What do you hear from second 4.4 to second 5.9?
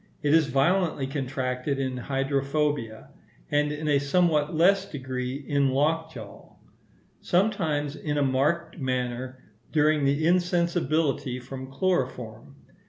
less degree in